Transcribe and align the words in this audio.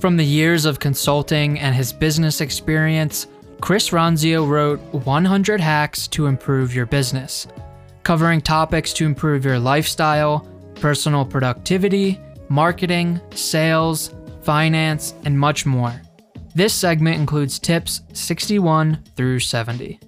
From 0.00 0.16
the 0.16 0.24
years 0.24 0.64
of 0.64 0.80
consulting 0.80 1.58
and 1.58 1.74
his 1.74 1.92
business 1.92 2.40
experience, 2.40 3.26
Chris 3.60 3.90
Ronzio 3.90 4.48
wrote 4.48 4.80
100 4.94 5.60
Hacks 5.60 6.08
to 6.08 6.24
Improve 6.24 6.74
Your 6.74 6.86
Business, 6.86 7.46
covering 8.02 8.40
topics 8.40 8.94
to 8.94 9.04
improve 9.04 9.44
your 9.44 9.58
lifestyle, 9.58 10.48
personal 10.76 11.26
productivity, 11.26 12.18
marketing, 12.48 13.20
sales, 13.34 14.14
finance, 14.40 15.12
and 15.26 15.38
much 15.38 15.66
more. 15.66 16.00
This 16.54 16.72
segment 16.72 17.16
includes 17.16 17.58
tips 17.58 18.00
61 18.14 19.04
through 19.16 19.40
70. 19.40 20.00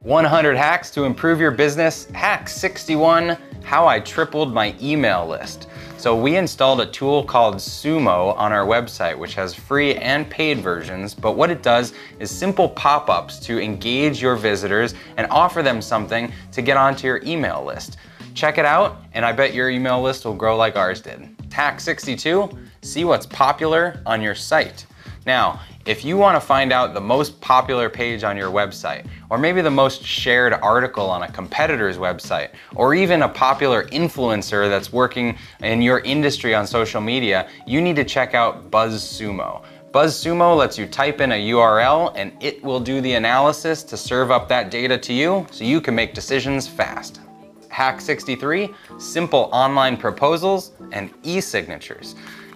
One 0.00 0.24
hundred 0.26 0.56
hacks 0.56 0.90
to 0.90 1.04
improve 1.04 1.40
your 1.40 1.50
business. 1.50 2.04
Hack 2.10 2.46
61 2.48 3.38
how 3.64 3.86
I 3.86 3.98
tripled 4.00 4.52
my 4.52 4.74
email 4.80 5.26
list. 5.26 5.68
So 5.96 6.14
we 6.14 6.36
installed 6.36 6.82
a 6.82 6.86
tool 6.86 7.24
called 7.24 7.56
Sumo 7.56 8.36
on 8.36 8.52
our 8.52 8.66
website, 8.66 9.16
which 9.16 9.34
has 9.34 9.54
free 9.54 9.94
and 9.94 10.28
paid 10.28 10.58
versions. 10.58 11.14
But 11.14 11.32
what 11.32 11.50
it 11.50 11.62
does 11.62 11.94
is 12.20 12.30
simple 12.30 12.68
pop-ups 12.68 13.38
to 13.40 13.58
engage 13.58 14.20
your 14.20 14.36
visitors 14.36 14.94
and 15.16 15.26
offer 15.30 15.62
them 15.62 15.80
something 15.80 16.30
to 16.52 16.60
get 16.60 16.76
onto 16.76 17.06
your 17.06 17.22
email 17.24 17.64
list. 17.64 17.96
Check 18.34 18.58
it 18.58 18.66
out, 18.66 18.98
and 19.14 19.24
I 19.24 19.32
bet 19.32 19.54
your 19.54 19.70
email 19.70 20.02
list 20.02 20.24
will 20.24 20.34
grow 20.34 20.56
like 20.56 20.76
ours 20.76 21.00
did. 21.00 21.34
Hack 21.50 21.80
62, 21.80 22.50
see 22.82 23.04
what's 23.04 23.26
popular 23.26 24.02
on 24.04 24.20
your 24.20 24.34
site. 24.34 24.86
Now, 25.24 25.60
if 25.86 26.04
you 26.04 26.16
want 26.16 26.34
to 26.34 26.40
find 26.40 26.72
out 26.72 26.94
the 26.94 27.00
most 27.00 27.38
popular 27.40 27.90
page 27.90 28.24
on 28.24 28.36
your 28.36 28.50
website, 28.50 29.06
or 29.28 29.36
maybe 29.36 29.60
the 29.60 29.70
most 29.70 30.02
shared 30.02 30.54
article 30.54 31.10
on 31.10 31.22
a 31.22 31.30
competitor's 31.30 31.98
website, 31.98 32.50
or 32.74 32.94
even 32.94 33.22
a 33.22 33.28
popular 33.28 33.84
influencer 33.88 34.68
that's 34.68 34.92
working 34.92 35.36
in 35.60 35.82
your 35.82 36.00
industry 36.00 36.54
on 36.54 36.66
social 36.66 37.00
media, 37.00 37.48
you 37.66 37.82
need 37.82 37.96
to 37.96 38.04
check 38.04 38.34
out 38.34 38.70
BuzzSumo. 38.70 39.62
BuzzSumo 39.90 40.56
lets 40.56 40.78
you 40.78 40.86
type 40.86 41.20
in 41.20 41.32
a 41.32 41.50
URL 41.50 42.12
and 42.16 42.32
it 42.40 42.62
will 42.64 42.80
do 42.80 43.00
the 43.00 43.12
analysis 43.12 43.82
to 43.84 43.96
serve 43.96 44.30
up 44.30 44.48
that 44.48 44.70
data 44.70 44.98
to 44.98 45.12
you 45.12 45.46
so 45.50 45.64
you 45.64 45.80
can 45.80 45.94
make 45.94 46.14
decisions 46.14 46.66
fast. 46.66 47.20
Hack 47.68 48.00
63, 48.00 48.72
simple 48.98 49.50
online 49.52 49.96
proposals 49.96 50.72
and 50.92 51.10
e-signatures. 51.24 52.14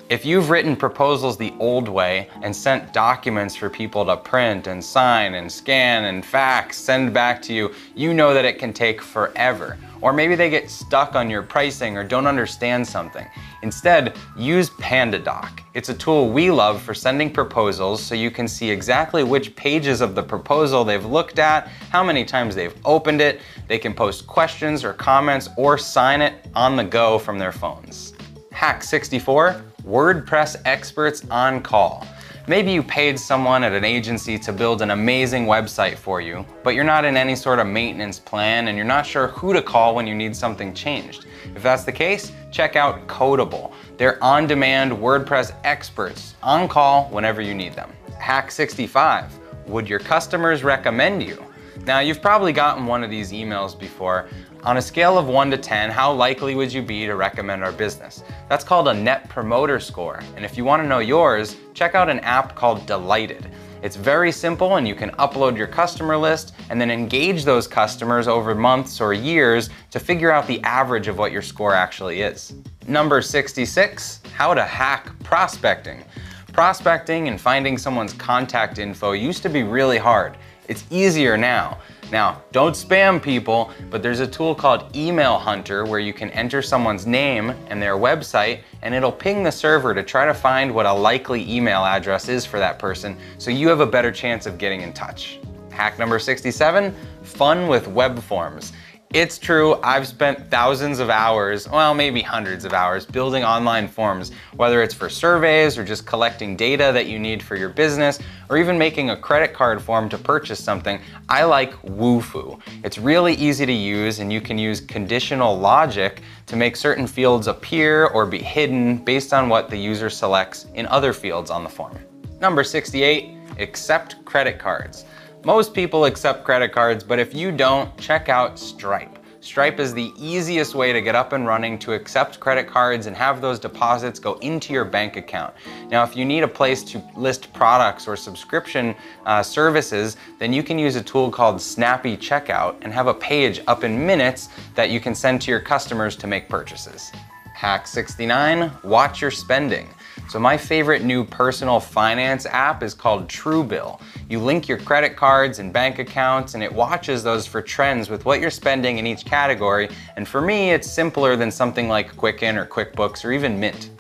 If 0.09 0.25
you've 0.25 0.48
written 0.48 0.75
proposals 0.75 1.37
the 1.37 1.53
old 1.59 1.87
way 1.87 2.31
and 2.41 2.56
sent 2.56 2.95
documents 2.95 3.55
for 3.55 3.69
people 3.69 4.06
to 4.06 4.17
print 4.17 4.67
and 4.67 4.83
sign 4.83 5.34
and 5.34 5.53
scan 5.53 6.06
and 6.06 6.25
fax, 6.25 6.78
send 6.78 7.12
back 7.12 7.42
to 7.42 7.53
you, 7.53 7.75
you 7.95 8.14
know 8.14 8.33
that 8.33 8.47
it 8.47 8.59
can 8.59 8.73
take 8.73 9.03
forever. 9.03 9.77
Or 10.01 10.14
maybe 10.14 10.34
they 10.34 10.48
get 10.48 10.70
stuck 10.70 11.14
on 11.14 11.29
your 11.29 11.42
pricing 11.42 11.98
or 11.98 12.05
don't 12.05 12.27
understand 12.27 12.89
something. 12.89 13.27
Instead, 13.62 14.17
use 14.34 14.70
PandaDoc. 14.70 15.61
It's 15.75 15.91
a 15.91 15.95
tool 15.95 16.31
we 16.31 16.51
love 16.51 16.81
for 16.81 16.95
sending 16.95 17.31
proposals 17.31 18.02
so 18.02 18.14
you 18.14 18.30
can 18.30 18.48
see 18.48 18.70
exactly 18.70 19.25
which 19.25 19.55
pages 19.57 20.01
of 20.01 20.14
the 20.14 20.23
proposal 20.23 20.85
they've 20.85 21.05
looked 21.05 21.39
at, 21.39 21.69
how 21.90 22.02
many 22.02 22.25
times 22.25 22.55
they've 22.55 22.75
opened 22.86 23.20
it. 23.20 23.42
They 23.67 23.79
can 23.79 23.92
post 23.92 24.27
questions 24.27 24.85
or 24.85 24.95
comments 24.95 25.51
or 25.58 25.77
sign 25.77 26.23
it 26.23 26.46
on 26.55 26.77
the 26.77 26.85
go 26.85 27.19
from 27.19 27.39
their 27.39 27.52
phones. 27.52 28.14
Hack 28.52 28.83
64 28.83 29.63
WordPress 29.89 30.61
experts 30.67 31.25
on 31.31 31.63
call. 31.63 32.07
Maybe 32.47 32.73
you 32.73 32.83
paid 32.83 33.19
someone 33.19 33.65
at 33.65 33.73
an 33.73 33.85
agency 33.85 34.39
to 34.41 34.53
build 34.53 34.83
an 34.83 34.91
amazing 34.91 35.47
website 35.47 35.97
for 35.97 36.21
you, 36.21 36.45
but 36.63 36.75
you're 36.75 36.85
not 36.85 37.07
in 37.07 37.17
any 37.17 37.35
sort 37.35 37.59
of 37.59 37.67
maintenance 37.67 38.19
plan 38.19 38.69
and 38.69 38.77
you're 38.77 38.85
not 38.85 39.07
sure 39.07 39.29
who 39.29 39.55
to 39.55 39.63
call 39.63 39.95
when 39.95 40.07
you 40.07 40.15
need 40.15 40.37
something 40.37 40.75
changed. 40.75 41.25
If 41.57 41.63
that's 41.63 41.85
the 41.85 41.93
case, 41.93 42.33
check 42.51 42.77
out 42.77 43.07
Codeable. 43.07 43.73
They're 43.97 44.23
on 44.23 44.47
demand 44.47 44.93
WordPress 44.93 45.55
experts 45.65 46.35
on 46.43 46.69
call 46.69 47.07
whenever 47.07 47.41
you 47.41 47.55
need 47.55 47.73
them. 47.73 47.91
Hack 48.19 48.51
65 48.51 49.33
Would 49.69 49.89
your 49.89 50.01
customers 50.01 50.63
recommend 50.65 51.23
you? 51.23 51.43
Now, 51.87 52.01
you've 52.01 52.20
probably 52.20 52.53
gotten 52.53 52.85
one 52.85 53.03
of 53.03 53.09
these 53.09 53.33
emails 53.33 53.79
before. 53.79 54.29
On 54.68 54.77
a 54.77 54.83
scale 54.83 55.17
of 55.17 55.29
1 55.29 55.51
to 55.52 55.56
10, 55.56 55.89
how 55.89 56.12
likely 56.12 56.55
would 56.55 56.70
you 56.70 56.83
be 56.83 57.06
to 57.06 57.17
recommend 57.17 57.64
our 57.64 57.73
business? 57.73 58.23
That's 58.51 58.64
called 58.64 58.89
a 58.89 58.92
Net 58.92 59.27
Promoter 59.30 59.80
Score. 59.80 60.20
And 60.36 60.45
if 60.45 60.58
you 60.58 60.64
want 60.67 60.83
to 60.83 60.86
know 60.86 60.98
yours, 60.98 61.56
check 61.73 61.95
out 61.95 62.11
an 62.11 62.20
app 62.20 62.55
called 62.55 62.84
Delighted. 62.84 63.51
It's 63.80 63.96
very 63.96 64.30
simple 64.30 64.77
and 64.77 64.86
you 64.86 64.95
can 64.95 65.08
upload 65.12 65.57
your 65.57 65.68
customer 65.68 66.18
list 66.18 66.52
and 66.68 66.78
then 66.78 66.90
engage 66.90 67.46
those 67.46 67.67
customers 67.67 68.28
over 68.28 68.55
months 68.55 69.01
or 69.01 69.14
years 69.14 69.70
to 69.90 69.98
figure 69.98 70.30
out 70.30 70.46
the 70.46 70.62
average 70.64 71.08
of 71.08 71.17
what 71.17 71.33
your 71.33 71.40
score 71.40 71.73
actually 71.73 72.20
is. 72.20 72.52
Number 72.86 73.23
66, 73.23 74.20
how 74.34 74.52
to 74.52 74.64
hack 74.64 75.18
prospecting. 75.24 76.05
Prospecting 76.52 77.28
and 77.28 77.40
finding 77.40 77.78
someone's 77.78 78.12
contact 78.12 78.78
info 78.78 79.12
used 79.12 79.42
to 79.45 79.48
be 79.48 79.62
really 79.62 79.96
hard. 79.96 80.36
It's 80.68 80.84
easier 80.90 81.39
now. 81.39 81.78
Now, 82.11 82.42
don't 82.52 82.73
spam 82.73 83.23
people, 83.23 83.70
but 83.91 84.02
there's 84.02 84.20
a 84.20 84.27
tool 84.27 84.55
called 84.55 84.96
Email 84.96 85.39
Hunter 85.39 85.85
where 85.85 86.01
you 86.01 86.14
can 86.14 86.30
enter 86.30 86.63
someone's 86.63 87.07
name 87.07 87.51
and 87.69 87.83
their 87.83 87.96
website, 87.96 88.61
and 88.83 88.95
it'll 88.95 89.13
ping 89.13 89.42
the 89.42 89.52
server 89.52 89.92
to 89.92 90.02
try 90.02 90.24
to 90.24 90.33
find 90.33 90.74
what 90.74 90.86
a 90.86 90.92
likely 90.92 91.51
email 91.51 91.85
address 91.85 92.29
is 92.29 92.46
for 92.46 92.58
that 92.58 92.79
person 92.79 93.17
so 93.36 93.51
you 93.51 93.69
have 93.69 93.80
a 93.80 93.86
better 93.86 94.11
chance 94.11 94.46
of 94.46 94.57
getting 94.57 94.80
in 94.80 94.92
touch. 94.92 95.39
Hack 95.70 95.98
number 95.98 96.19
67 96.19 96.95
fun 97.23 97.69
with 97.69 97.86
web 97.89 98.19
forms. 98.20 98.73
It's 99.14 99.39
true, 99.39 99.77
I've 99.83 100.07
spent 100.07 100.51
thousands 100.51 100.98
of 100.98 101.08
hours, 101.08 101.67
well, 101.67 101.95
maybe 101.95 102.20
hundreds 102.20 102.67
of 102.67 102.74
hours, 102.74 103.07
building 103.07 103.42
online 103.42 103.89
forms, 103.89 104.33
whether 104.55 104.83
it's 104.83 104.92
for 104.92 105.08
surveys 105.08 105.79
or 105.79 105.85
just 105.85 106.05
collecting 106.05 106.57
data 106.57 106.91
that 106.92 107.07
you 107.07 107.19
need 107.19 107.42
for 107.42 107.57
your 107.57 107.70
business, 107.70 108.19
or 108.51 108.58
even 108.58 108.77
making 108.77 109.08
a 109.08 109.17
credit 109.17 109.55
card 109.55 109.80
form 109.80 110.11
to 110.11 110.19
purchase 110.19 110.63
something. 110.63 111.01
I 111.30 111.45
like 111.45 111.73
Wufoo. 111.85 112.61
It's 112.85 112.98
really 112.98 113.33
easy 113.33 113.64
to 113.64 113.73
use, 113.73 114.19
and 114.19 114.30
you 114.30 114.42
can 114.42 114.58
use 114.58 114.83
conditional 114.83 115.58
logic 115.58 116.20
to 116.45 116.57
make 116.57 116.77
certain 116.77 117.07
fields 117.07 117.46
appear 117.46 118.08
or 118.08 118.27
be 118.27 118.42
hidden 118.42 118.98
based 118.98 119.33
on 119.33 119.48
what 119.48 119.70
the 119.70 119.79
user 119.79 120.11
selects 120.11 120.67
in 120.75 120.85
other 120.89 121.14
fields 121.14 121.51
on 121.51 121.64
the 121.64 121.70
form. 121.70 121.96
Number 122.42 122.63
68, 122.63 123.30
accept 123.58 124.23
credit 124.27 124.58
cards. 124.58 125.07
Most 125.45 125.73
people 125.73 126.05
accept 126.05 126.45
credit 126.45 126.73
cards, 126.73 127.05
but 127.05 127.21
if 127.21 127.33
you 127.33 127.53
don't, 127.53 127.97
check 127.97 128.29
out 128.29 128.59
Stripe. 128.59 129.19
Stripe 129.41 129.79
is 129.79 129.94
the 129.94 130.12
easiest 130.19 130.75
way 130.75 130.93
to 130.93 131.00
get 131.00 131.15
up 131.15 131.32
and 131.32 131.47
running 131.47 131.79
to 131.79 131.93
accept 131.93 132.41
credit 132.41 132.67
cards 132.67 133.06
and 133.06 133.17
have 133.17 133.41
those 133.41 133.61
deposits 133.61 134.19
go 134.19 134.35
into 134.38 134.73
your 134.73 134.85
bank 134.85 135.17
account. 135.17 135.55
Now, 135.91 136.03
if 136.03 136.17
you 136.17 136.25
need 136.25 136.43
a 136.43 136.49
place 136.49 136.82
to 136.85 137.03
list 137.17 137.53
products 137.53 138.09
or 138.09 138.17
subscription 138.17 138.97
uh, 139.26 139.44
services, 139.44 140.17
then 140.41 140.53
you 140.53 140.65
can 140.65 140.76
use 140.76 140.97
a 140.97 141.03
tool 141.03 141.31
called 141.31 141.62
Snappy 141.62 142.17
Checkout 142.17 142.75
and 142.82 142.93
have 142.93 143.06
a 143.06 143.15
page 143.15 143.61
up 143.69 143.85
in 143.85 144.05
minutes 144.05 144.49
that 144.75 144.91
you 144.91 144.99
can 144.99 145.15
send 145.15 145.41
to 145.43 145.53
your 145.53 145.61
customers 145.61 146.17
to 146.17 146.26
make 146.26 146.49
purchases. 146.49 147.12
Hack 147.55 147.87
69, 147.87 148.73
watch 148.82 149.20
your 149.20 149.31
spending. 149.31 149.88
So 150.28 150.38
my 150.38 150.58
favorite 150.58 151.02
new 151.02 151.25
personal 151.25 151.80
finance 151.80 152.44
app 152.44 152.82
is 152.82 152.92
called 152.92 153.28
Truebill. 153.28 153.98
You 154.28 154.40
link 154.40 154.69
your 154.69 154.76
credit 154.76 155.16
cards 155.16 155.58
and 155.58 155.72
bank 155.72 155.98
accounts 155.98 156.52
and 156.52 156.62
it 156.62 156.70
watches 156.70 157.22
those 157.22 157.46
for 157.46 157.62
trends 157.62 158.10
with 158.10 158.26
what 158.26 158.38
you're 158.38 158.50
spending 158.50 158.98
in 158.98 159.06
each 159.06 159.25
category. 159.25 159.88
And 160.16 160.28
for 160.28 160.42
me, 160.42 160.72
it's 160.72 160.90
simpler 160.90 161.34
than 161.34 161.50
something 161.50 161.88
like 161.88 162.14
Quicken 162.14 162.58
or 162.58 162.66
QuickBooks 162.66 163.25
or 163.25 163.32
even 163.32 163.58
Mint. 163.58 163.90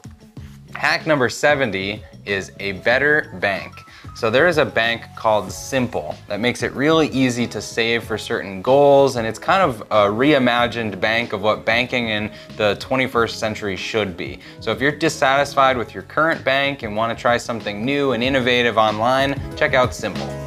Hack 0.74 1.06
number 1.06 1.30
70 1.30 2.02
is 2.26 2.52
a 2.60 2.72
better 2.72 3.34
bank. 3.40 3.72
So 4.18 4.30
there 4.30 4.48
is 4.48 4.58
a 4.58 4.64
bank 4.64 5.04
called 5.14 5.52
Simple 5.52 6.16
that 6.26 6.40
makes 6.40 6.64
it 6.64 6.72
really 6.72 7.06
easy 7.10 7.46
to 7.46 7.62
save 7.62 8.02
for 8.02 8.18
certain 8.18 8.60
goals 8.62 9.14
and 9.14 9.24
it's 9.24 9.38
kind 9.38 9.62
of 9.62 9.82
a 9.92 10.10
reimagined 10.10 10.98
bank 10.98 11.32
of 11.32 11.42
what 11.42 11.64
banking 11.64 12.08
in 12.08 12.32
the 12.56 12.74
21st 12.80 13.30
century 13.30 13.76
should 13.76 14.16
be. 14.16 14.40
So 14.58 14.72
if 14.72 14.80
you're 14.80 14.90
dissatisfied 14.90 15.76
with 15.76 15.94
your 15.94 16.02
current 16.02 16.44
bank 16.44 16.82
and 16.82 16.96
want 16.96 17.16
to 17.16 17.22
try 17.22 17.36
something 17.36 17.84
new 17.84 18.10
and 18.10 18.24
innovative 18.24 18.76
online, 18.76 19.40
check 19.56 19.74
out 19.74 19.94
Simple. 19.94 20.37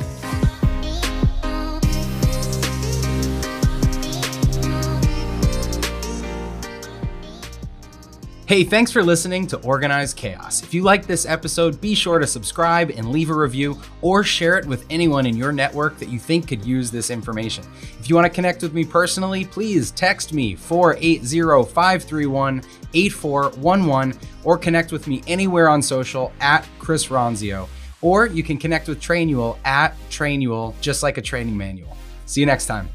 Hey, 8.51 8.65
thanks 8.65 8.91
for 8.91 9.01
listening 9.01 9.47
to 9.47 9.57
Organized 9.59 10.17
Chaos. 10.17 10.61
If 10.61 10.73
you 10.73 10.83
like 10.83 11.07
this 11.07 11.25
episode, 11.25 11.79
be 11.79 11.95
sure 11.95 12.19
to 12.19 12.27
subscribe 12.27 12.89
and 12.89 13.09
leave 13.09 13.29
a 13.29 13.33
review 13.33 13.79
or 14.01 14.25
share 14.25 14.57
it 14.57 14.65
with 14.65 14.85
anyone 14.89 15.25
in 15.25 15.37
your 15.37 15.53
network 15.53 15.97
that 15.99 16.09
you 16.09 16.19
think 16.19 16.49
could 16.49 16.65
use 16.65 16.91
this 16.91 17.11
information. 17.11 17.63
If 17.97 18.09
you 18.09 18.15
want 18.15 18.25
to 18.25 18.29
connect 18.29 18.61
with 18.61 18.73
me 18.73 18.83
personally, 18.83 19.45
please 19.45 19.91
text 19.91 20.33
me 20.33 20.53
480 20.55 21.71
531 21.71 22.61
8411 22.93 24.19
or 24.43 24.57
connect 24.57 24.91
with 24.91 25.07
me 25.07 25.21
anywhere 25.27 25.69
on 25.69 25.81
social 25.81 26.33
at 26.41 26.67
Chris 26.77 27.07
Ronzio. 27.07 27.69
Or 28.01 28.25
you 28.25 28.43
can 28.43 28.57
connect 28.57 28.89
with 28.89 28.99
Trainual 28.99 29.59
at 29.63 29.95
Trainual, 30.09 30.73
just 30.81 31.03
like 31.03 31.17
a 31.17 31.21
training 31.21 31.55
manual. 31.55 31.95
See 32.25 32.41
you 32.41 32.47
next 32.47 32.65
time. 32.65 32.89